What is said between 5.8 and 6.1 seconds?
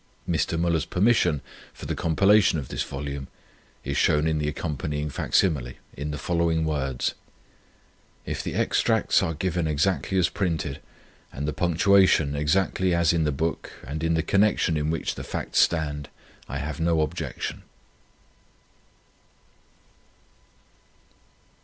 2), in